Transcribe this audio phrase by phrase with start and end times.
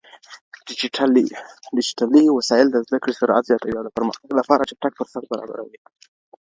[1.73, 5.77] ډيجيټلي وسايل د زده کړې سرعت زياتوي او د پرمختګ لپاره چټک فرصت برابروي.